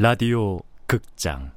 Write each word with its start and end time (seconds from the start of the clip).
라디오 0.00 0.60
극장 0.86 1.50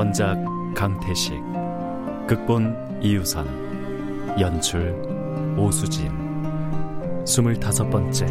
원작 0.00 0.34
강태식 0.74 1.34
극본 2.26 3.00
이유선 3.02 4.40
연출 4.40 4.94
오수진 5.58 6.10
스물다섯 7.26 7.90
번째 7.90 8.24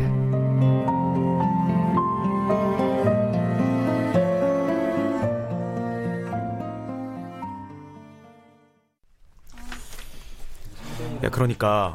야 11.23 11.29
그러니까 11.29 11.93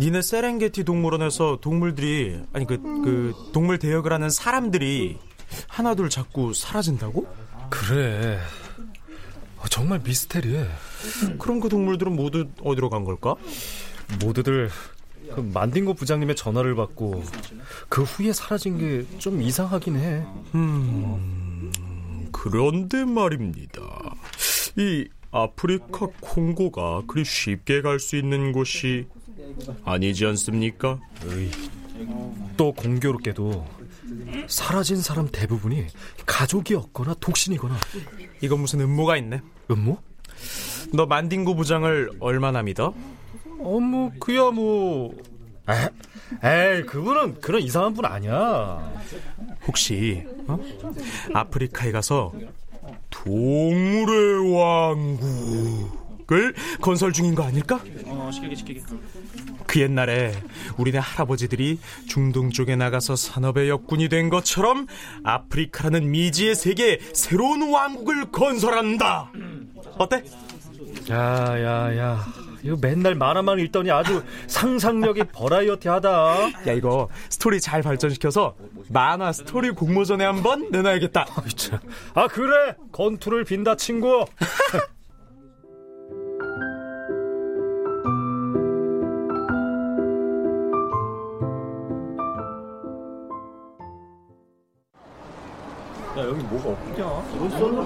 니네 0.00 0.22
세렝게티 0.22 0.82
동물원에서 0.82 1.58
동물들이 1.60 2.42
아니 2.52 2.66
그, 2.66 2.82
그 2.82 3.32
동물 3.52 3.78
대역을 3.78 4.12
하는 4.12 4.28
사람들이 4.28 5.20
하나둘 5.68 6.10
자꾸 6.10 6.52
사라진다고? 6.52 7.32
그래. 7.70 8.40
어, 9.68 9.70
정말 9.70 10.00
미스테리해. 10.02 10.66
그럼 11.38 11.60
그 11.60 11.68
동물들은 11.68 12.16
모두 12.16 12.48
어디로 12.62 12.88
간 12.88 13.04
걸까? 13.04 13.34
모두들 14.24 14.70
그 15.34 15.40
만딩고 15.40 15.92
부장님의 15.92 16.34
전화를 16.36 16.74
받고 16.74 17.22
그 17.90 18.02
후에 18.02 18.32
사라진 18.32 18.78
게 18.78 19.18
좀 19.18 19.42
이상하긴 19.42 19.96
해. 19.96 20.24
음, 20.54 21.70
그런데 22.32 23.04
말입니다. 23.04 23.82
이 24.78 25.06
아프리카 25.30 26.06
콩고가 26.20 27.02
그리 27.06 27.24
쉽게 27.24 27.82
갈 27.82 28.00
수 28.00 28.16
있는 28.16 28.52
곳이 28.52 29.06
아니지 29.84 30.24
않습니까? 30.24 30.98
으이. 31.26 31.50
또 32.56 32.72
공교롭게도 32.72 33.66
사라진 34.46 35.02
사람 35.02 35.28
대부분이 35.30 35.86
가족이었거나 36.24 37.14
독신이거나 37.20 37.76
이건 38.40 38.60
무슨 38.60 38.80
음모가 38.80 39.16
있네. 39.18 39.42
음모? 39.70 39.98
너 40.92 41.06
만딩고 41.06 41.54
부장을 41.54 42.10
얼마나 42.20 42.62
믿어? 42.62 42.94
어뭐 43.60 44.12
그야 44.20 44.50
뭐 44.50 45.14
에, 45.68 46.76
에이 46.76 46.82
그분은 46.84 47.40
그런 47.40 47.60
이상한 47.62 47.92
분 47.92 48.04
아니야 48.04 48.92
혹시 49.66 50.24
어? 50.46 50.58
아프리카에 51.34 51.90
가서 51.92 52.32
동물의 53.10 54.54
왕국 54.54 56.07
을 56.30 56.54
건설 56.82 57.12
중인 57.12 57.34
거 57.34 57.42
아닐까? 57.42 57.80
어, 58.04 58.30
시키게 58.32 58.54
시키게. 58.54 58.82
그 59.66 59.80
옛날에 59.80 60.34
우리네 60.76 60.98
할아버지들이 60.98 61.78
중동 62.06 62.50
쪽에 62.50 62.76
나가서 62.76 63.16
산업의 63.16 63.68
역군이 63.70 64.08
된 64.10 64.28
것처럼 64.28 64.86
아프리카라는 65.24 66.10
미지의 66.10 66.54
세계에 66.54 66.98
새로운 67.14 67.70
왕국을 67.72 68.30
건설한다. 68.30 69.32
어때? 69.98 70.22
야 71.10 71.56
야 71.58 71.96
야 71.96 72.26
이거 72.62 72.76
맨날 72.80 73.14
만화만 73.14 73.58
읽더니 73.60 73.90
아주 73.90 74.22
상상력이 74.48 75.24
variety하다 75.32 76.10
야 76.66 76.72
이거 76.72 77.08
스토리 77.30 77.60
잘 77.60 77.82
발전시켜서 77.82 78.54
만화 78.90 79.32
스토리 79.32 79.70
공모전에 79.70 80.24
한번 80.24 80.70
내놔야겠다. 80.70 81.26
아 82.14 82.26
그래 82.28 82.74
건투를 82.92 83.44
빈다 83.44 83.76
친구 83.76 84.26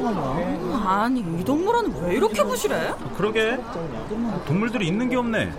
아니 0.05 1.21
이 1.21 1.45
동물원은 1.45 2.03
왜 2.03 2.15
이렇게 2.17 2.43
부실해? 2.43 2.95
그러게. 3.17 3.57
동물들이 4.47 4.87
있는 4.89 5.09
게 5.09 5.17
없네. 5.17 5.51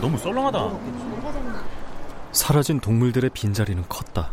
너무 0.00 0.18
썰렁하다. 0.18 0.78
사라진 2.32 2.80
동물들의 2.80 3.30
빈자리는 3.30 3.84
컸다. 3.88 4.32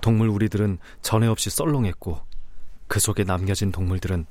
동물 0.00 0.28
우리들은 0.28 0.78
전에 1.02 1.26
없이 1.26 1.50
썰렁했고 1.50 2.20
그 2.88 3.00
속에 3.00 3.24
남겨진 3.24 3.72
동물들은 3.72 4.26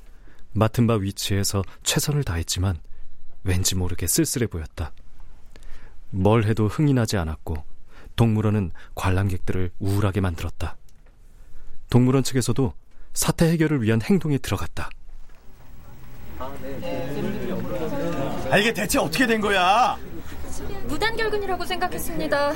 맡은 0.53 0.87
바 0.87 0.95
위치에서 0.95 1.63
최선을 1.83 2.23
다했지만 2.23 2.79
왠지 3.43 3.75
모르게 3.75 4.07
쓸쓸해 4.07 4.47
보였다. 4.47 4.91
뭘 6.09 6.45
해도 6.45 6.67
흥이 6.67 6.93
나지 6.93 7.17
않았고 7.17 7.55
동물원은 8.15 8.71
관람객들을 8.95 9.71
우울하게 9.79 10.21
만들었다. 10.21 10.77
동물원 11.89 12.23
측에서도 12.23 12.73
사태 13.15 13.49
해결을 13.49 13.81
위한 13.81 14.01
행동에 14.03 14.37
들어갔다. 14.37 14.89
아, 18.51 18.57
이게 18.57 18.73
대체 18.73 18.99
어떻게 18.99 19.25
된 19.25 19.41
거야? 19.41 19.97
무단 20.87 21.15
결근이라고 21.15 21.65
생각했습니다. 21.65 22.53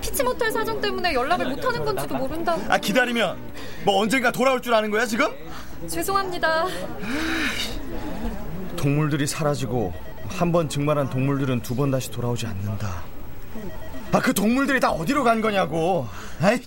피치 0.00 0.22
못할 0.22 0.50
사정 0.50 0.80
때문에 0.80 1.14
연락을 1.14 1.46
못하는 1.48 1.84
건지도 1.84 2.16
모른다. 2.16 2.56
아, 2.68 2.76
기다리면 2.76 3.38
뭐 3.84 4.00
언젠가 4.02 4.30
돌아올 4.30 4.60
줄 4.60 4.74
아는 4.74 4.90
거야, 4.90 5.06
지금? 5.06 5.28
죄송합니다. 5.88 6.66
동물들이 8.76 9.26
사라지고 9.26 9.92
한 10.28 10.50
번 10.52 10.68
증발한 10.68 11.08
동물들은 11.10 11.62
두 11.62 11.74
번 11.76 11.90
다시 11.90 12.10
돌아오지 12.10 12.46
않는다. 12.46 13.02
아, 14.12 14.20
그 14.20 14.34
동물들이 14.34 14.80
다 14.80 14.90
어디로 14.90 15.24
간 15.24 15.40
거냐고. 15.40 16.06
아이, 16.40 16.60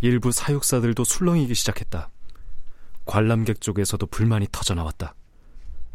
일부 0.00 0.30
사육사들도 0.32 1.04
술렁이기 1.04 1.54
시작했다. 1.54 2.10
관람객 3.06 3.60
쪽에서도 3.60 4.04
불만이 4.06 4.48
터져 4.52 4.74
나왔다. 4.74 5.14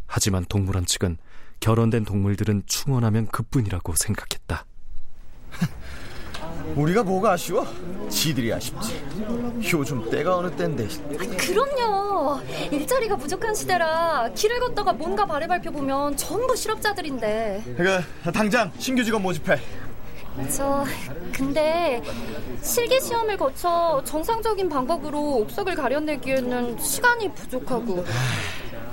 하지만 0.07 0.45
동물원 0.45 0.85
측은 0.85 1.17
결혼된 1.59 2.05
동물들은 2.05 2.63
충원하면 2.65 3.27
그뿐이라고 3.27 3.93
생각했다. 3.95 4.65
우리가 6.75 7.03
뭐가 7.03 7.33
아쉬워? 7.33 7.67
지들이 8.09 8.51
아쉽지. 8.53 9.03
요즘 9.73 10.09
때가 10.09 10.37
어느 10.37 10.49
때인데. 10.55 10.87
그럼요. 11.37 12.41
일자리가 12.71 13.15
부족한 13.17 13.53
시대라 13.53 14.29
길을 14.33 14.59
걷다가 14.59 14.93
뭔가 14.93 15.25
발해발표 15.25 15.71
보면 15.71 16.17
전부 16.17 16.55
실업자들인데. 16.55 17.75
그 17.77 18.31
당장 18.31 18.71
신규 18.79 19.03
직원 19.03 19.21
모집해. 19.21 19.59
저 20.55 20.85
근데 21.33 22.01
실기 22.61 22.99
시험을 23.01 23.37
거쳐 23.37 24.01
정상적인 24.05 24.69
방법으로 24.69 25.37
옥석을 25.39 25.75
가려내기에는 25.75 26.79
시간이 26.79 27.33
부족하고 27.33 28.05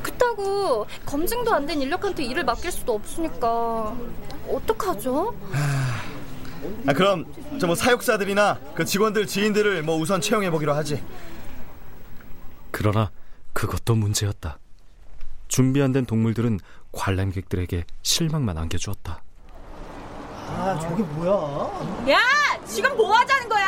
그렇다고 0.02 0.87
검증도 1.06 1.52
안 1.55 1.67
된 1.67 1.81
인력한테 1.82 2.25
일을 2.25 2.44
맡길 2.44 2.73
수도 2.73 2.94
없으니까 2.94 3.94
어떡하죠? 4.49 5.35
아, 6.87 6.93
그럼 6.93 7.25
저 7.61 7.67
뭐 7.67 7.75
사육사들이나 7.76 8.58
그 8.75 8.85
직원들 8.85 9.26
지인들을 9.26 9.82
뭐 9.82 9.96
우선 9.96 10.20
채용해 10.20 10.50
보기로 10.50 10.73
하지. 10.75 11.02
그러나 12.70 13.11
그것도 13.52 13.94
문제였다. 13.94 14.58
준비 15.49 15.82
안 15.82 15.93
된 15.93 16.05
동물들은 16.06 16.58
관람객들에게 16.93 17.85
실망만 18.02 18.56
안겨주었다. 18.58 19.23
아, 20.56 20.79
저게 20.81 21.03
뭐야? 21.03 22.12
야 22.12 22.19
지금 22.67 22.97
뭐 22.97 23.15
하자는 23.17 23.49
거야? 23.49 23.67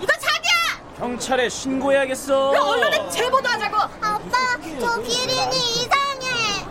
이거 0.00 0.12
사기야! 0.18 0.96
경찰에 0.96 1.48
신고해야겠어. 1.48 2.54
야, 2.54 2.60
언론에 2.60 3.08
제보도 3.10 3.48
하자고! 3.48 3.76
아빠, 3.76 4.30
저 4.80 5.00
기린이 5.02 5.56
이상해. 5.56 6.66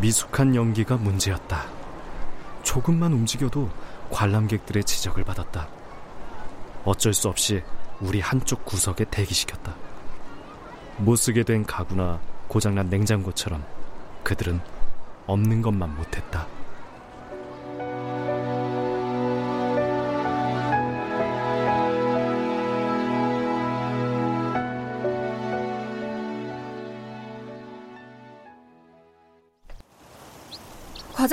미숙한 0.00 0.54
연기가 0.54 0.96
문제였다. 0.96 1.64
조금만 2.62 3.12
움직여도 3.12 3.70
관람객들의 4.10 4.84
지적을 4.84 5.24
받았다. 5.24 5.68
어쩔 6.84 7.12
수 7.12 7.28
없이 7.28 7.62
우리 8.00 8.20
한쪽 8.20 8.64
구석에 8.64 9.04
대기시켰다. 9.04 9.74
못 10.98 11.16
쓰게 11.16 11.42
된 11.44 11.64
가구나 11.64 12.20
고장난 12.48 12.88
냉장고처럼 12.88 13.64
그들은 14.22 14.60
없는 15.26 15.62
것만 15.62 15.94
못했다. 15.96 16.46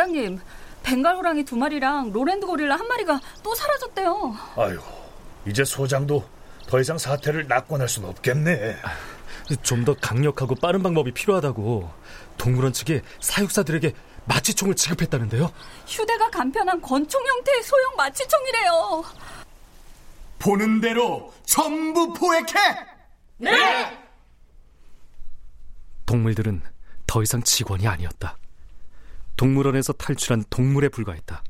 과장님, 0.01 0.39
벵갈 0.83 1.15
호랑이 1.15 1.43
두 1.43 1.55
마리랑 1.57 2.11
로랜드 2.13 2.45
고릴라 2.45 2.75
한 2.75 2.87
마리가 2.87 3.19
또 3.41 3.55
사라졌대요. 3.55 4.35
아이고, 4.55 4.83
이제 5.47 5.63
소장도 5.65 6.23
더 6.67 6.79
이상 6.79 6.99
사태를 6.99 7.47
낙관할 7.47 7.89
수는 7.89 8.07
없겠네. 8.09 8.75
좀 9.63 9.85
더 9.85 9.95
강력하고 9.95 10.55
빠른 10.55 10.83
방법이 10.83 11.13
필요하다고 11.13 11.89
동물원 12.37 12.73
측이 12.73 13.01
사육사들에게 13.21 13.93
마취총을 14.25 14.75
지급했다는데요. 14.75 15.51
휴대가 15.87 16.29
간편한 16.29 16.79
권총 16.81 17.25
형태의 17.25 17.63
소형 17.63 17.95
마취총이래요. 17.95 19.03
보는 20.37 20.79
대로 20.81 21.33
전부 21.45 22.13
포획해! 22.13 22.53
네! 23.37 23.97
동물들은 26.05 26.61
더 27.07 27.23
이상 27.23 27.41
직원이 27.41 27.87
아니었다. 27.87 28.37
동물원에서 29.37 29.93
탈출한 29.93 30.43
동물에 30.49 30.89
불과했다. 30.89 31.43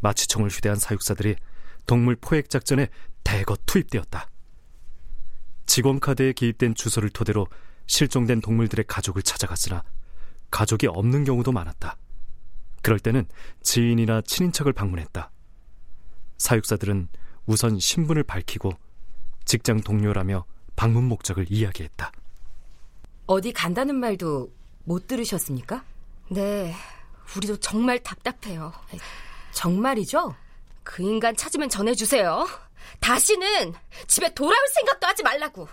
마취총을 0.00 0.48
휴대한 0.50 0.78
사육사들이 0.78 1.36
동물 1.86 2.16
포획 2.16 2.48
작전에 2.48 2.88
대거 3.24 3.56
투입되었다. 3.66 4.30
직원 5.66 6.00
카드에 6.00 6.32
기입된 6.32 6.74
주소를 6.74 7.10
토대로 7.10 7.46
실종된 7.86 8.40
동물들의 8.40 8.84
가족을 8.88 9.22
찾아갔으나 9.22 9.82
가족이 10.50 10.86
없는 10.86 11.24
경우도 11.24 11.52
많았다. 11.52 11.96
그럴 12.82 13.00
때는 13.00 13.26
지인이나 13.62 14.22
친인척을 14.22 14.72
방문했다. 14.72 15.30
사육사들은 16.38 17.08
우선 17.46 17.78
신분을 17.78 18.22
밝히고 18.22 18.72
직장 19.44 19.80
동료라며 19.80 20.44
방문 20.76 21.04
목적을 21.04 21.46
이야기했다. 21.48 22.12
어디 23.26 23.52
간다는 23.52 23.96
말도 23.96 24.52
못 24.84 25.08
들으셨습니까? 25.08 25.84
네, 26.28 26.74
우리도 27.36 27.58
정말 27.58 28.02
답답해요. 28.02 28.72
정말이죠? 29.52 30.34
그 30.82 31.02
인간 31.02 31.36
찾으면 31.36 31.68
전해주세요. 31.68 32.46
다시는 33.00 33.74
집에 34.06 34.32
돌아올 34.34 34.66
생각도 34.74 35.06
하지 35.06 35.22
말라고. 35.22 35.68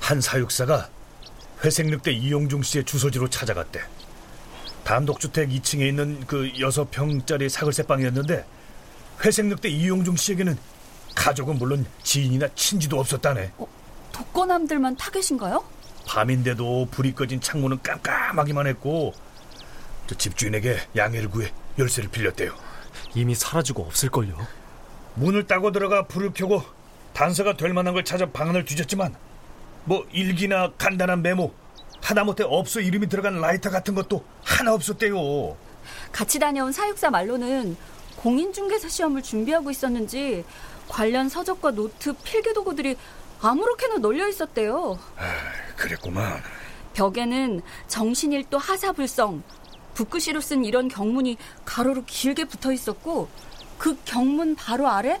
한 0.00 0.20
사육사가 0.20 0.90
회색늑대 1.62 2.10
이용중 2.10 2.62
씨의 2.62 2.84
주소지로 2.84 3.28
찾아갔대. 3.28 3.99
단독주택 4.84 5.48
2층에 5.50 5.88
있는 5.88 6.24
그 6.26 6.50
6평짜리 6.52 7.48
사글세 7.48 7.84
방이었는데 7.84 8.44
회색늑대 9.24 9.68
이용중 9.68 10.16
씨에게는 10.16 10.56
가족은 11.14 11.58
물론 11.58 11.86
지인이나 12.02 12.48
친지도 12.54 12.98
없었다네. 12.98 13.52
어, 13.58 13.66
독거남들만 14.12 14.96
타겟인가요? 14.96 15.64
밤인데도 16.06 16.88
불이 16.90 17.14
꺼진 17.14 17.40
창문은 17.40 17.82
깜깜하기만 17.82 18.66
했고 18.66 19.12
저 20.06 20.14
집주인에게 20.16 20.78
양해를 20.96 21.28
구해 21.28 21.52
열쇠를 21.78 22.10
빌렸대요. 22.10 22.54
이미 23.14 23.34
사라지고 23.34 23.84
없을걸요. 23.84 24.36
문을 25.14 25.46
따고 25.46 25.72
들어가 25.72 26.06
불을 26.06 26.32
켜고 26.32 26.62
단서가 27.12 27.56
될 27.56 27.72
만한 27.72 27.94
걸 27.94 28.04
찾아 28.04 28.26
방안을 28.26 28.64
뒤졌지만 28.64 29.14
뭐 29.84 30.06
일기나 30.12 30.72
간단한 30.78 31.22
메모 31.22 31.52
하다못해 32.02 32.44
업소 32.46 32.80
이름이 32.80 33.08
들어간 33.08 33.40
라이터 33.40 33.70
같은 33.70 33.94
것도 33.94 34.24
하나 34.42 34.74
없었대요. 34.74 35.56
같이 36.12 36.38
다녀온 36.38 36.72
사육사 36.72 37.10
말로는 37.10 37.76
공인중개사 38.16 38.88
시험을 38.88 39.22
준비하고 39.22 39.70
있었는지 39.70 40.44
관련 40.88 41.28
서적과 41.28 41.70
노트, 41.72 42.12
필기 42.12 42.52
도구들이 42.52 42.96
아무렇게나 43.40 43.98
널려 43.98 44.28
있었대요. 44.28 44.98
아, 45.16 45.22
그랬구만. 45.76 46.42
벽에는 46.92 47.62
정신일도 47.88 48.58
하사불성, 48.58 49.42
붓글씨로 49.94 50.40
쓴 50.40 50.64
이런 50.64 50.88
경문이 50.88 51.38
가로로 51.64 52.04
길게 52.04 52.46
붙어 52.46 52.72
있었고 52.72 53.28
그 53.78 53.96
경문 54.04 54.56
바로 54.56 54.88
아래 54.88 55.20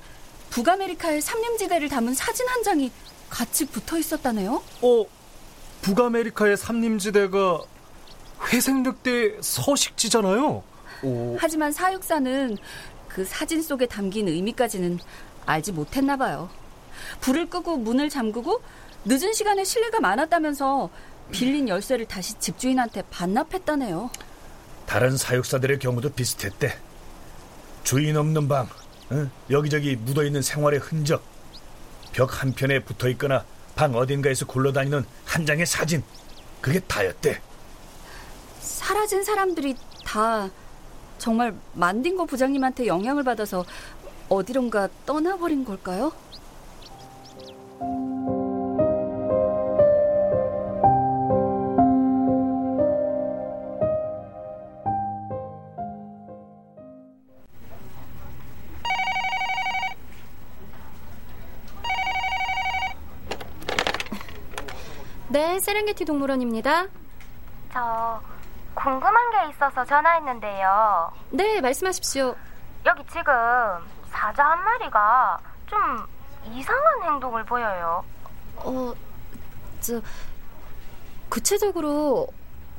북아메리카의 0.50 1.20
삼림지대를 1.20 1.88
담은 1.88 2.14
사진 2.14 2.46
한 2.48 2.62
장이 2.62 2.90
같이 3.30 3.66
붙어 3.66 3.96
있었다네요. 3.96 4.62
어, 4.82 5.04
북아메리카의 5.82 6.56
삼림지대가 6.56 7.60
회색늑대 8.52 9.38
서식지잖아요. 9.40 10.62
오. 11.02 11.36
하지만 11.38 11.72
사육사는 11.72 12.56
그 13.08 13.24
사진 13.24 13.62
속에 13.62 13.86
담긴 13.86 14.28
의미까지는 14.28 14.98
알지 15.46 15.72
못했나 15.72 16.16
봐요. 16.16 16.48
불을 17.20 17.48
끄고 17.48 17.76
문을 17.76 18.08
잠그고 18.08 18.62
늦은 19.04 19.32
시간에 19.32 19.64
실례가 19.64 20.00
많았다면서 20.00 20.90
빌린 21.32 21.68
열쇠를 21.68 22.06
다시 22.06 22.34
집주인한테 22.38 23.02
반납했다네요. 23.10 24.10
다른 24.86 25.16
사육사들의 25.16 25.78
경우도 25.78 26.10
비슷했대. 26.10 26.76
주인 27.84 28.16
없는 28.16 28.48
방, 28.48 28.68
응? 29.12 29.30
여기저기 29.48 29.96
묻어있는 29.96 30.42
생활의 30.42 30.80
흔적, 30.80 31.22
벽 32.12 32.42
한편에 32.42 32.80
붙어 32.80 33.08
있거나 33.10 33.44
방 33.80 33.94
어딘가에서 33.94 34.44
굴러다니는 34.44 35.06
한 35.24 35.46
장의 35.46 35.64
사진. 35.64 36.02
그게 36.60 36.80
다였대. 36.80 37.40
사라진 38.60 39.24
사람들이 39.24 39.74
다 40.04 40.50
정말 41.16 41.54
만딩고 41.72 42.26
부장님한테 42.26 42.86
영향을 42.86 43.24
받아서 43.24 43.64
어디론가 44.28 44.90
떠나버린 45.06 45.64
걸까요? 45.64 46.12
네, 65.30 65.60
세렝게티 65.60 66.04
동물원입니다. 66.06 66.86
저 67.72 68.20
궁금한 68.74 69.30
게 69.30 69.50
있어서 69.50 69.84
전화했는데요. 69.84 71.12
네, 71.30 71.60
말씀하십시오. 71.60 72.34
여기 72.84 73.04
지금 73.06 73.32
사자 74.08 74.44
한 74.44 74.58
마리가 74.64 75.38
좀 75.66 75.78
이상한 76.46 77.02
행동을 77.04 77.44
보여요. 77.44 78.04
어, 78.56 78.92
저 79.80 80.00
구체적으로 81.28 82.26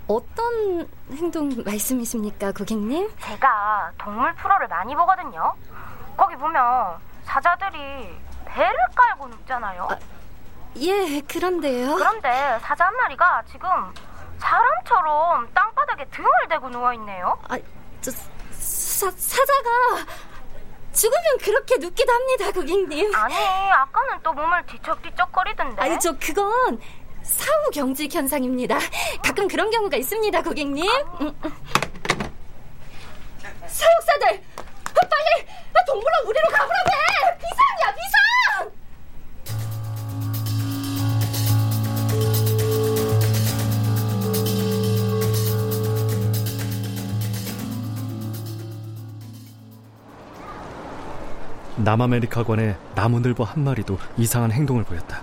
어떤 0.09 0.89
행동 1.13 1.49
말씀이십니까, 1.63 2.51
고객님? 2.51 3.09
제가 3.21 3.91
동물 3.97 4.33
프로를 4.35 4.67
많이 4.67 4.93
보거든요. 4.93 5.53
거기 6.17 6.35
보면 6.35 6.97
사자들이 7.23 8.13
배를 8.43 8.75
깔고 8.93 9.27
눕잖아요. 9.29 9.87
아, 9.89 9.97
예, 10.77 11.21
그런데요. 11.21 11.95
그런데 11.95 12.59
사자 12.61 12.85
한 12.85 12.95
마리가 12.95 13.43
지금 13.51 13.69
사람처럼 14.39 15.51
땅바닥에 15.53 16.05
등을 16.05 16.29
대고 16.49 16.69
누워 16.69 16.93
있네요. 16.93 17.37
아, 17.49 17.57
저 18.01 18.11
사, 18.11 19.09
사자가 19.11 20.05
죽으면 20.93 21.37
그렇게 21.41 21.77
눕기도 21.77 22.11
합니다, 22.11 22.51
고객님. 22.51 23.15
아니, 23.15 23.35
아까는 23.71 24.21
또 24.23 24.33
몸을 24.33 24.65
뒤척뒤척거리던데. 24.65 25.81
아니, 25.81 25.99
저 25.99 26.11
그건 26.17 26.79
사후 27.23 27.69
경직 27.73 28.13
현상입니다. 28.13 28.77
가끔 29.23 29.47
그런 29.47 29.69
경우가 29.69 29.97
있습니다, 29.97 30.41
고객님. 30.41 30.89
음. 31.21 31.41
사육사들, 33.67 34.43
빨리 34.93 35.85
동물원 35.87 36.25
우리로 36.27 36.47
가보라고 36.49 36.89
해. 36.89 37.37
비상이야, 37.37 37.95
비상. 37.95 38.21
남아메리카관의 51.77 52.75
나무늘보 52.95 53.43
한 53.43 53.63
마리도 53.63 53.97
이상한 54.17 54.51
행동을 54.51 54.83
보였다. 54.83 55.21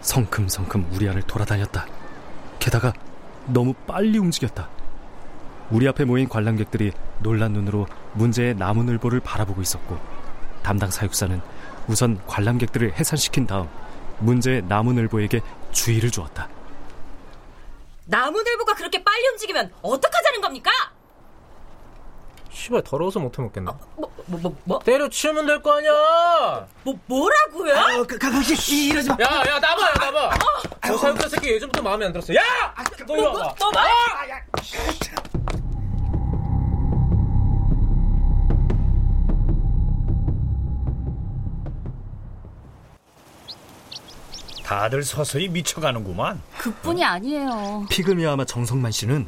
성큼성큼 0.00 0.90
우리 0.92 1.08
안을 1.08 1.22
돌아다녔다. 1.22 1.86
게다가 2.58 2.92
너무 3.46 3.74
빨리 3.86 4.18
움직였다. 4.18 4.68
우리 5.70 5.86
앞에 5.86 6.04
모인 6.04 6.28
관람객들이 6.28 6.92
놀란 7.20 7.52
눈으로 7.52 7.86
문제의 8.14 8.54
나무늘보를 8.54 9.20
바라보고 9.20 9.60
있었고 9.60 9.98
담당 10.62 10.90
사육사는 10.90 11.40
우선 11.88 12.20
관람객들을 12.26 12.94
해산시킨 12.94 13.46
다음 13.46 13.68
문제의 14.18 14.62
나무늘보에게 14.62 15.40
주의를 15.72 16.10
주었다. 16.10 16.48
나무늘보가 18.06 18.74
그렇게 18.74 19.04
빨리 19.04 19.28
움직이면 19.28 19.72
어떡하자는 19.82 20.40
겁니까? 20.40 20.70
씨발 22.58 22.82
더러워서 22.82 23.20
못 23.20 23.38
해 23.38 23.42
먹겠네. 23.42 23.70
어, 23.70 23.78
뭐, 23.96 24.10
뭐, 24.26 24.40
뭐, 24.40 24.56
뭐? 24.64 24.78
때려치우면 24.80 25.46
될 25.46 25.62
거 25.62 25.76
아니야. 25.78 26.66
뭐 26.82 26.94
뭐라고요? 27.06 27.74
아, 27.74 28.02
가, 28.04 28.18
가, 28.18 28.28
이, 28.70 28.88
이러지 28.88 29.08
마. 29.10 29.16
야, 29.20 29.26
야, 29.46 29.58
나봐, 29.60 29.82
야, 29.82 29.92
나봐. 30.00 30.26
어, 30.26 30.30
저 30.86 30.98
사육사 30.98 31.28
새끼 31.28 31.50
예전부터 31.52 31.82
마음에 31.82 32.06
안 32.06 32.12
들었어. 32.12 32.34
야, 32.34 32.40
아, 32.74 32.84
너 33.06 33.16
이리 33.16 33.24
와봐. 33.24 33.54
너 33.58 33.70
봐. 33.70 33.80
아, 33.80 34.28
야. 34.28 34.40
다들 44.64 45.02
서서히 45.02 45.48
미쳐가는구만. 45.48 46.40
그뿐이 46.58 47.02
아니에요. 47.04 47.86
피그미아마 47.88 48.44
정성만 48.44 48.92
씨는 48.92 49.26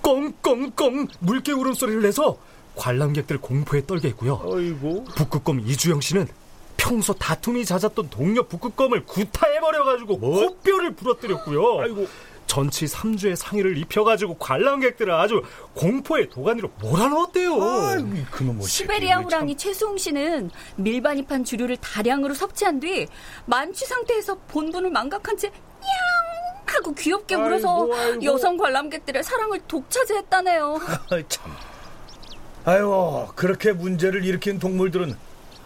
꽁꽁꽁 0.00 1.08
물개 1.18 1.52
울음소리를 1.52 2.00
내서 2.02 2.38
관람객들 2.78 3.38
공포에 3.38 3.84
떨게 3.86 4.08
했고요. 4.08 4.40
어이고. 4.44 5.04
북극곰 5.16 5.60
이주영 5.60 6.00
씨는 6.00 6.28
평소 6.76 7.12
다툼이 7.12 7.64
잦았던 7.64 8.08
동료 8.08 8.44
북극곰을 8.44 9.04
구타해버려가지고 9.04 10.16
뭐? 10.16 10.46
코뼈를 10.46 10.94
부러뜨렸고요. 10.94 11.80
아이고. 11.80 12.06
전치 12.46 12.86
3주의 12.86 13.36
상의를 13.36 13.76
입혀가지고 13.76 14.38
관람객들을 14.38 15.12
아주 15.12 15.42
공포의 15.74 16.30
도가니로 16.30 16.70
몰아넣었대요. 16.80 17.56
그놈 18.30 18.62
시베리아 18.62 19.18
호랑이 19.18 19.54
최수홍 19.54 19.98
씨는 19.98 20.50
밀반입한 20.76 21.44
주류를 21.44 21.76
다량으로 21.76 22.32
섭취한 22.32 22.80
뒤 22.80 23.06
만취 23.44 23.84
상태에서 23.84 24.38
본분을 24.48 24.90
망각한 24.90 25.36
채 25.36 25.48
냥 25.48 26.66
하고 26.66 26.92
귀엽게 26.94 27.36
물어서 27.36 27.82
아이고, 27.82 27.94
아이고. 27.94 28.24
여성 28.24 28.56
관람객들의 28.56 29.22
사랑을 29.24 29.60
독차지했다네요. 29.66 30.80
참. 31.28 31.52
아유, 32.68 33.26
그렇게 33.34 33.72
문제를 33.72 34.26
일으킨 34.26 34.58
동물들은 34.58 35.16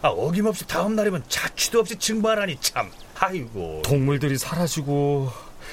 아, 0.02 0.08
어김없이 0.08 0.68
다음 0.68 0.94
날이면 0.94 1.24
자취도 1.26 1.80
없이 1.80 1.96
증발하니 1.96 2.58
참. 2.60 2.92
아이고. 3.18 3.82
동물들이 3.84 4.38
사라지고 4.38 5.28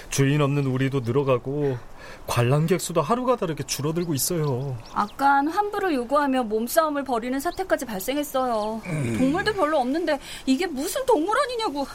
주인 0.10 0.42
없는 0.42 0.66
우리도 0.66 1.02
늘어가고 1.02 1.78
관람객 2.26 2.82
수도 2.82 3.04
하루가 3.04 3.36
다르게 3.36 3.64
줄어들고 3.64 4.16
있어요. 4.16 4.76
아깐 4.92 5.48
환불을 5.48 5.94
요구하며 5.94 6.44
몸싸움을 6.46 7.04
벌이는 7.04 7.40
사태까지 7.40 7.86
발생했어요. 7.86 8.82
음. 8.88 9.16
동물들 9.20 9.54
별로 9.54 9.78
없는데 9.78 10.20
이게 10.48 10.66
무슨 10.66 11.06
동물원이냐고. 11.06 11.86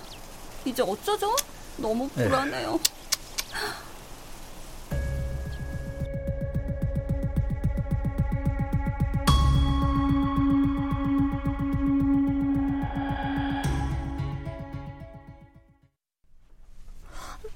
이제 0.65 0.81
어쩌죠? 0.81 1.35
너무 1.79 2.09
네. 2.15 2.29
불안해요. 2.29 2.71
네. 2.71 2.79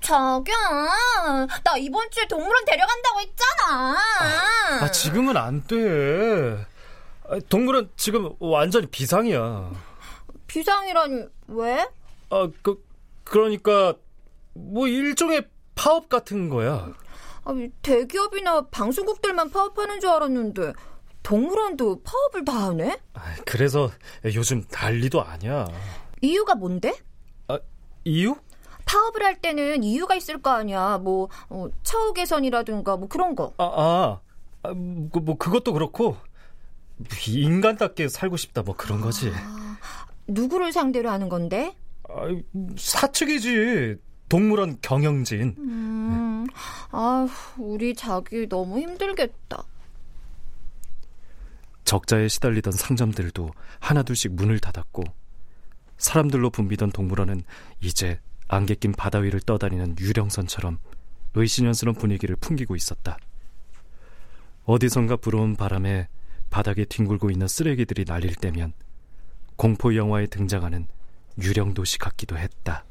자기야, 0.09 1.47
나 1.63 1.77
이번 1.77 2.11
주에 2.11 2.27
동물원 2.27 2.65
데려간다고 2.65 3.21
했잖아. 3.21 3.95
아, 3.95 4.85
아 4.85 4.91
지금은 4.91 5.37
안 5.37 5.63
돼. 5.67 6.67
동물원 7.51 7.91
지금 7.95 8.31
완전히 8.39 8.87
비상이야. 8.87 9.71
비상이라니 10.47 11.27
왜? 11.49 11.87
아, 12.31 12.49
그 12.63 12.83
그러니까 13.23 13.93
뭐 14.55 14.89
일종의 14.89 15.47
파업 15.75 16.09
같은 16.09 16.49
거야. 16.49 16.95
아, 17.45 17.53
대기업이나 17.83 18.69
방송국들만 18.69 19.51
파업하는 19.51 20.01
줄 20.01 20.09
알았는데 20.09 20.73
동물원도 21.23 22.03
파업을 22.03 22.47
다 22.47 22.69
하네? 22.69 22.99
아, 23.13 23.37
그래서 23.45 23.91
요즘 24.25 24.65
난리도 24.73 25.23
아니야. 25.23 25.69
이유가 26.23 26.55
뭔데? 26.55 26.99
아, 27.49 27.59
이유? 28.05 28.37
파업을 28.89 29.23
할 29.23 29.37
때는 29.41 29.85
이유가 29.85 30.15
있을 30.15 30.41
거 30.41 30.51
아니야. 30.51 30.99
뭐 30.99 31.29
어, 31.51 31.69
처우 31.83 32.15
개선이라든가 32.15 32.97
뭐 32.97 33.09
그런 33.09 33.37
거. 33.37 33.53
아, 33.59 33.65
아, 33.65 34.21
아 34.63 34.75
뭐, 34.75 35.11
뭐 35.23 35.37
그것도 35.37 35.75
그렇고 35.75 36.17
인간답게 37.29 38.09
살고 38.09 38.37
싶다 38.39 38.63
뭐 38.63 38.75
그런 38.75 39.01
거지. 39.01 39.31
아, 39.35 39.77
누구를 40.27 40.73
상대로 40.73 41.11
하는 41.11 41.29
건데? 41.29 41.77
아, 42.09 42.29
사측이지. 42.77 43.97
동물원 44.31 44.79
경영진. 44.83 45.55
음, 45.59 46.47
아, 46.91 47.27
우리 47.57 47.95
자기 47.95 48.49
너무 48.49 48.79
힘들겠다. 48.79 49.65
적자에 51.85 52.29
시달리던 52.29 52.73
상점들도 52.73 53.51
하나둘씩 53.81 54.35
문을 54.35 54.59
닫았고 54.59 55.05
사람들로 55.97 56.51
붐비던 56.51 56.91
동물원은 56.91 57.43
이제 57.81 58.21
안개 58.49 58.75
낀 58.75 58.93
바다 58.93 59.19
위를 59.19 59.41
떠다니는 59.41 59.97
유령선처럼 59.99 60.79
의신연스러운 61.35 61.95
분위기를 61.95 62.35
풍기고 62.37 62.75
있었다. 62.75 63.19
어디선가 64.65 65.17
불어온 65.17 65.57
바람에 65.57 66.09
바닥에 66.51 66.85
뒹굴고 66.85 67.31
있는 67.31 67.47
쓰레기들이 67.47 68.05
날릴 68.07 68.35
때면 68.35 68.73
공포 69.57 69.95
영화에 69.95 70.27
등장하는 70.27 70.89
유령 71.43 71.75
도시 71.75 71.99
같기도 71.99 72.39
했다. 72.39 72.85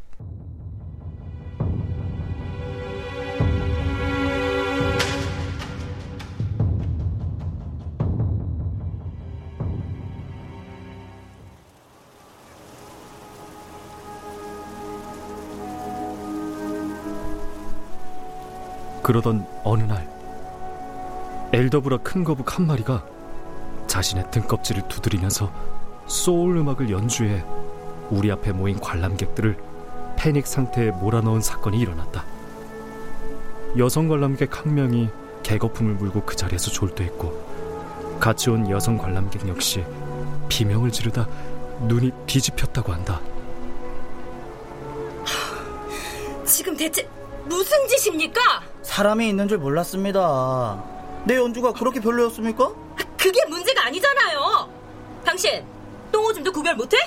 그러던 19.07 19.47
어느 19.63 19.83
날 19.83 20.05
엘더브라 21.53 21.99
큰 21.99 22.25
거북 22.25 22.57
한 22.57 22.67
마리가 22.67 23.05
자신의 23.87 24.29
등껍질을 24.31 24.89
두드리면서 24.89 25.49
소울 26.07 26.57
음악을 26.57 26.89
연주해 26.89 27.41
우리 28.09 28.29
앞에 28.29 28.51
모인 28.51 28.77
관람객들을 28.81 29.57
패닉 30.17 30.45
상태에 30.45 30.91
몰아넣은 30.91 31.39
사건이 31.39 31.79
일어났다. 31.79 32.25
여성 33.77 34.09
관람객 34.09 34.59
한 34.59 34.75
명이 34.75 35.07
개거품을 35.41 35.93
물고 35.93 36.23
그 36.25 36.35
자리에서 36.35 36.69
졸도했고 36.69 38.19
같이 38.19 38.49
온 38.49 38.69
여성 38.69 38.97
관람객 38.97 39.47
역시 39.47 39.85
비명을 40.49 40.91
지르다 40.91 41.29
눈이 41.83 42.11
뒤집혔다고 42.25 42.91
한다. 42.91 43.21
지금 46.43 46.75
대체 46.75 47.07
무슨 47.45 47.87
짓입니까? 47.87 48.41
사람이 48.91 49.27
있는 49.27 49.47
줄 49.49 49.57
몰랐습니다. 49.57 50.81
내 51.25 51.35
연주가 51.35 51.73
그렇게 51.73 51.99
별로였습니까? 51.99 52.71
그게 53.17 53.45
문제가 53.45 53.85
아니잖아요. 53.85 54.71
당신 55.25 55.65
똥오줌도 56.11 56.51
구별 56.53 56.73
못해? 56.75 56.97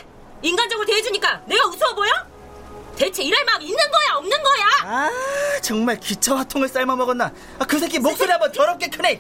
인간적으로 0.43 0.87
대해주니까 0.87 1.41
내가 1.47 1.67
우스워 1.69 1.95
보여? 1.95 2.11
대체 2.97 3.23
일할 3.23 3.43
마음 3.47 3.63
있는 3.63 3.79
거야 3.79 4.17
없는 4.19 4.31
거야? 4.43 4.67
아 4.83 5.11
정말 5.63 5.99
기차 5.99 6.37
화통을 6.37 6.69
삶아 6.69 6.95
먹었나? 6.97 7.33
아, 7.59 7.65
그 7.67 7.79
새끼 7.79 7.99
목소리 7.99 8.31
한번 8.31 8.53
더럽게 8.53 8.89
크네. 8.91 9.19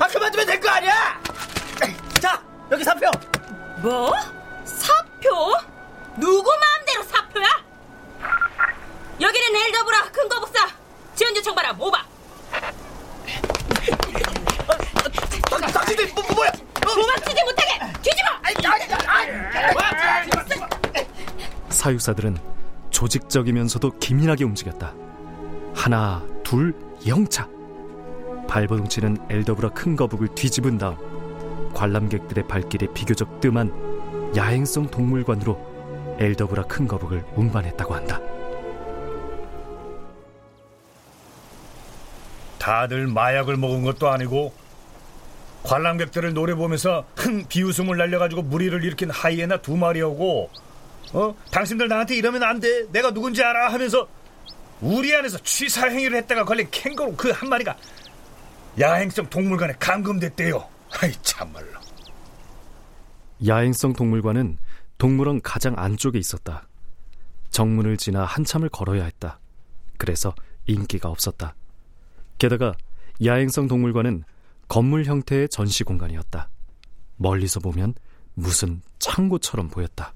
아 0.00 0.06
그만 0.08 0.32
두면 0.32 0.46
될 0.46 0.58
거 0.60 0.70
아니야? 0.70 1.20
자 2.22 2.42
여기 2.70 2.82
사표. 2.84 3.10
뭐? 3.82 4.12
사표? 4.64 5.54
누구 6.16 6.50
마음대로 6.58 7.02
사표야? 7.04 7.46
여기는 9.20 9.56
엘더브라 9.56 10.04
큰거 10.10 10.40
복사 10.40 10.66
지원 11.18 11.34
요청 11.34 11.52
바라 11.52 11.72
모바. 11.72 12.06
당신들 15.72 16.12
뭐, 16.14 16.22
뭐, 16.22 16.34
뭐야? 16.36 16.52
도망치지 16.80 17.42
못하게 17.42 17.92
뒤집어! 18.00 18.28
사육사들은 21.70 22.38
조직적이면서도 22.90 23.98
기민하게 23.98 24.44
움직였다. 24.44 24.94
하나 25.74 26.24
둘 26.44 26.72
영차. 27.08 27.48
발버둥치는 28.46 29.26
엘더브라 29.28 29.70
큰 29.70 29.96
거북을 29.96 30.28
뒤집은 30.36 30.78
다음 30.78 30.96
관람객들의 31.74 32.46
발길에 32.46 32.86
비교적 32.94 33.40
뜸한 33.40 34.32
야행성 34.36 34.92
동물관으로 34.92 36.16
엘더브라 36.20 36.62
큰 36.64 36.86
거북을 36.86 37.24
운반했다고 37.34 37.92
한다. 37.92 38.20
다들 42.68 43.06
마약을 43.06 43.56
먹은 43.56 43.82
것도 43.82 44.10
아니고 44.10 44.52
관람객들을 45.62 46.34
노래 46.34 46.54
보면서 46.54 47.06
흥 47.16 47.46
비웃음을 47.48 47.96
날려가지고 47.96 48.42
무리를 48.42 48.84
일으킨 48.84 49.08
하이에나 49.10 49.62
두 49.62 49.74
마리하고 49.74 50.50
어? 51.14 51.34
당신들 51.50 51.88
나한테 51.88 52.16
이러면 52.16 52.42
안 52.42 52.60
돼. 52.60 52.86
내가 52.92 53.10
누군지 53.10 53.42
알아? 53.42 53.72
하면서 53.72 54.06
우리 54.82 55.16
안에서 55.16 55.38
취사 55.38 55.88
행위를 55.88 56.18
했다가 56.18 56.44
걸린 56.44 56.68
캥거루 56.70 57.16
그 57.16 57.32
한 57.32 57.48
마리가 57.48 57.74
야행성 58.78 59.30
동물관에 59.30 59.72
감금됐대요. 59.80 60.68
아이 61.00 61.12
참말로. 61.22 61.80
야행성 63.46 63.94
동물관은 63.94 64.58
동물원 64.98 65.40
가장 65.40 65.74
안쪽에 65.78 66.18
있었다. 66.18 66.68
정문을 67.50 67.96
지나 67.96 68.26
한참을 68.26 68.68
걸어야 68.68 69.04
했다. 69.04 69.40
그래서 69.96 70.34
인기가 70.66 71.08
없었다 71.08 71.54
게다가 72.38 72.74
야행성 73.24 73.66
동물관은 73.66 74.24
건물 74.68 75.04
형태의 75.04 75.48
전시 75.48 75.84
공간이었다. 75.84 76.48
멀리서 77.16 77.58
보면 77.60 77.94
무슨 78.34 78.80
창고처럼 78.98 79.68
보였다. 79.68 80.14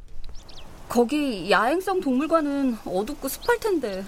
거기 0.88 1.50
야행성 1.50 2.00
동물관은 2.00 2.76
어둡고 2.84 3.28
습할 3.28 3.58
텐데. 3.58 4.04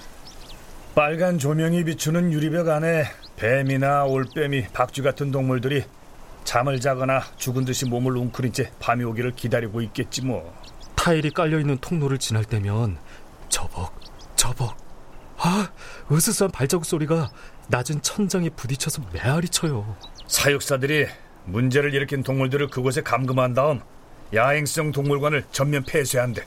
빨간 0.94 1.38
조명이 1.38 1.82
비추는 1.84 2.32
유리벽 2.32 2.68
안에 2.68 3.04
뱀이나 3.36 4.04
올빼미, 4.04 4.68
박쥐 4.72 5.02
같은 5.02 5.32
동물들이 5.32 5.82
잠을 6.44 6.78
자거나 6.78 7.20
죽은 7.36 7.64
듯이 7.64 7.86
몸을 7.86 8.16
웅크린 8.16 8.52
채 8.52 8.70
밤이 8.78 9.02
오기를 9.02 9.32
기다리고 9.32 9.80
있겠지 9.80 10.22
뭐. 10.24 10.54
타일이 10.94 11.30
깔려있는 11.30 11.78
통로를 11.78 12.18
지날 12.18 12.44
때면 12.44 12.98
저벅, 13.48 13.92
저벅. 14.36 14.76
아, 15.38 15.68
으스스한 16.12 16.50
발자국 16.52 16.84
소리가 16.84 17.30
낮은 17.68 18.02
천장에 18.02 18.50
부딪혀서 18.50 19.02
메아리 19.12 19.48
쳐요. 19.48 19.96
사육사들이 20.26 21.06
문제를 21.46 21.94
일으킨 21.94 22.22
동물들을 22.22 22.68
그곳에 22.68 23.02
감금한 23.02 23.54
다음 23.54 23.80
야행성 24.32 24.92
동물관을 24.92 25.44
전면 25.52 25.84
폐쇄한대. 25.84 26.46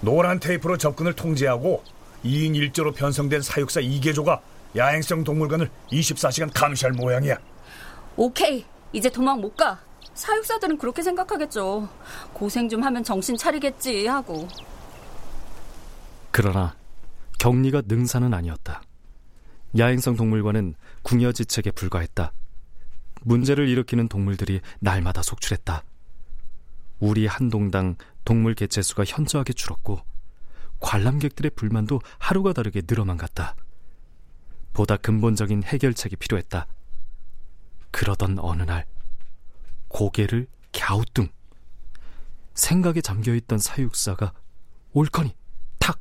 노란 0.00 0.40
테이프로 0.40 0.76
접근을 0.76 1.14
통제하고 1.14 1.82
2인 2.24 2.72
1조로 2.72 2.94
편성된 2.94 3.42
사육사 3.42 3.80
2개조가 3.80 4.40
야행성 4.76 5.24
동물관을 5.24 5.70
24시간 5.92 6.50
감시할 6.52 6.92
모양이야. 6.92 7.36
오케이. 8.16 8.64
이제 8.92 9.08
도망 9.10 9.40
못 9.40 9.56
가. 9.56 9.80
사육사들은 10.14 10.78
그렇게 10.78 11.02
생각하겠죠. 11.02 11.88
고생 12.32 12.68
좀 12.68 12.82
하면 12.82 13.04
정신 13.04 13.36
차리겠지 13.36 14.06
하고. 14.06 14.48
그러나 16.30 16.74
격리가 17.38 17.82
능사는 17.86 18.32
아니었다. 18.32 18.82
야행성 19.76 20.16
동물관은 20.16 20.74
궁여지책에 21.02 21.70
불과했다. 21.70 22.32
문제를 23.22 23.68
일으키는 23.68 24.08
동물들이 24.08 24.60
날마다 24.80 25.22
속출했다. 25.22 25.82
우리 27.00 27.26
한 27.26 27.50
동당 27.50 27.96
동물 28.24 28.54
개체수가 28.54 29.04
현저하게 29.06 29.52
줄었고 29.52 30.00
관람객들의 30.80 31.52
불만도 31.56 32.00
하루가 32.18 32.52
다르게 32.52 32.82
늘어만 32.86 33.16
갔다. 33.16 33.54
보다 34.72 34.96
근본적인 34.96 35.62
해결책이 35.64 36.16
필요했다. 36.16 36.66
그러던 37.90 38.38
어느 38.40 38.62
날 38.62 38.84
고개를 39.88 40.46
갸우뚱 40.72 41.28
생각에 42.54 43.00
잠겨있던 43.00 43.58
사육사가 43.58 44.32
올커니 44.92 45.34
탁 45.78 45.98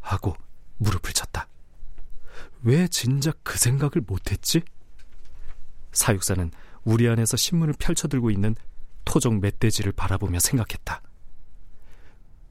하고 0.00 0.36
무릎을 0.78 1.12
쳤다. 1.12 1.48
왜 2.62 2.88
진작 2.88 3.38
그 3.42 3.58
생각을 3.58 4.02
못했지? 4.06 4.62
사육사는 5.92 6.50
우리 6.84 7.08
안에서 7.08 7.36
신문을 7.36 7.74
펼쳐들고 7.78 8.30
있는 8.30 8.54
토종 9.04 9.40
멧돼지를 9.40 9.92
바라보며 9.92 10.38
생각했다. 10.38 11.02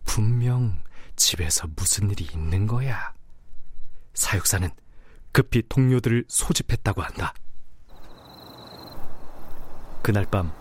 분명 0.06 0.82
집에서 1.15 1.67
무슨 1.75 2.10
일이 2.12 2.27
있는 2.34 2.67
거야. 2.67 3.13
사육사는 4.13 4.69
급히 5.32 5.63
동료들을 5.67 6.25
소집했다고 6.27 7.01
한다. 7.01 7.34
그날 10.03 10.25
밤 10.25 10.51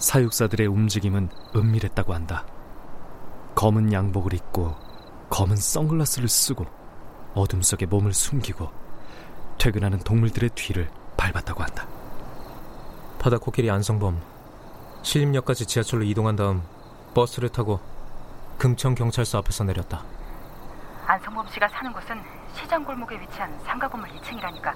사육사들의 0.00 0.66
움직임은 0.66 1.28
은밀했다고 1.54 2.14
한다. 2.14 2.46
검은 3.54 3.92
양복을 3.92 4.34
입고 4.34 4.74
검은 5.28 5.56
선글라스를 5.56 6.28
쓰고 6.28 6.79
어둠 7.34 7.62
속에 7.62 7.86
몸을 7.86 8.12
숨기고 8.12 8.70
퇴근하는 9.58 9.98
동물들의 9.98 10.50
뒤를 10.54 10.90
밟았다고 11.16 11.62
한다. 11.62 11.86
바다 13.18 13.38
코끼리 13.38 13.70
안성범 13.70 14.20
신림역까지 15.02 15.66
지하철로 15.66 16.02
이동한 16.04 16.36
다음 16.36 16.62
버스를 17.14 17.48
타고 17.48 17.80
금천 18.58 18.94
경찰서 18.94 19.38
앞에서 19.38 19.64
내렸다. 19.64 20.02
안성범 21.06 21.48
씨가 21.48 21.68
사는 21.68 21.92
곳은 21.92 22.20
시장 22.54 22.84
골목에 22.84 23.20
위치한 23.20 23.58
상가 23.64 23.88
건물 23.88 24.08
2층이라니까 24.10 24.74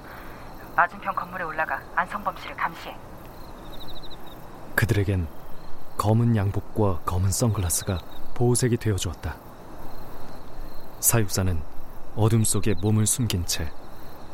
맞은편 0.76 1.14
건물에 1.14 1.44
올라가 1.44 1.80
안성범 1.94 2.36
씨를 2.38 2.56
감시해. 2.56 2.96
그들에겐 4.74 5.26
검은 5.96 6.36
양복과 6.36 7.00
검은 7.04 7.30
선글라스가 7.30 7.98
보호색이 8.34 8.78
되어 8.78 8.96
주었다. 8.96 9.36
사육사는 11.00 11.73
어둠 12.16 12.44
속에 12.44 12.74
몸을 12.74 13.06
숨긴 13.06 13.44
채 13.46 13.70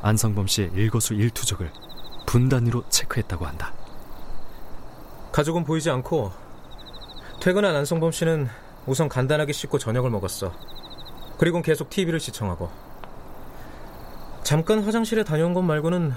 안성범 0.02 0.46
씨의 0.46 0.70
일거수 0.74 1.14
일투족을 1.14 1.70
분단위로 2.26 2.84
체크했다고 2.88 3.46
한다. 3.46 3.72
가족은 5.32 5.64
보이지 5.64 5.90
않고 5.90 6.32
퇴근한 7.40 7.74
안성범 7.76 8.12
씨는 8.12 8.48
우선 8.86 9.08
간단하게 9.08 9.52
씻고 9.52 9.78
저녁을 9.78 10.10
먹었어. 10.10 10.52
그리고 11.38 11.62
계속 11.62 11.88
TV를 11.88 12.20
시청하고 12.20 12.70
잠깐 14.42 14.82
화장실에 14.82 15.24
다녀온 15.24 15.54
것 15.54 15.62
말고는 15.62 16.12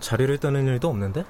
자리를 0.00 0.36
떠는 0.38 0.66
일도 0.66 0.88
없는데? 0.88 1.24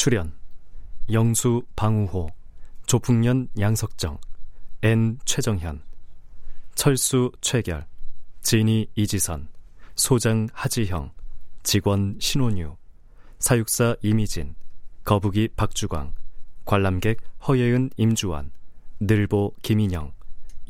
출연 0.00 0.32
영수 1.12 1.62
방우호 1.76 2.30
조풍년 2.86 3.48
양석정 3.58 4.16
N 4.80 5.18
최정현 5.26 5.82
철수 6.74 7.30
최결 7.42 7.86
진이 8.40 8.86
이지선 8.96 9.48
소장 9.96 10.48
하지형 10.54 11.12
직원 11.64 12.16
신원유 12.18 12.78
사육사 13.40 13.94
이미진 14.00 14.54
거북이 15.04 15.48
박주광 15.54 16.14
관람객 16.64 17.18
허예은 17.46 17.90
임주원 17.98 18.52
늘보 19.00 19.52
김인영 19.60 20.14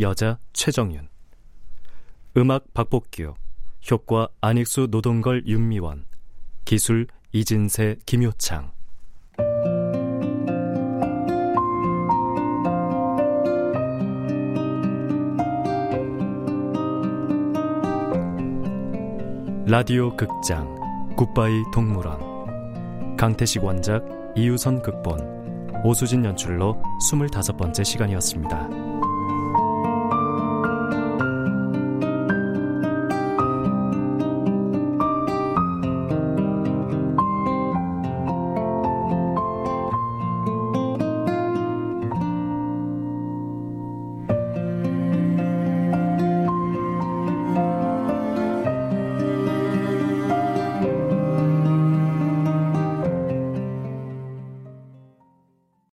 여자 0.00 0.40
최정윤. 0.54 1.08
음악 2.36 2.74
박복규 2.74 3.34
효과 3.92 4.26
안익수 4.40 4.88
노동걸 4.90 5.46
윤미원 5.46 6.06
기술 6.64 7.06
이진세 7.30 7.98
김효창 8.06 8.79
라디오 19.66 20.16
극장 20.16 20.74
굿바이 21.16 21.62
동물원 21.72 23.16
강태식 23.16 23.62
원작 23.62 24.04
이유선 24.34 24.82
극본 24.82 25.82
오수진 25.84 26.24
연출로 26.24 26.76
25번째 27.00 27.84
시간이었습니다. 27.84 28.89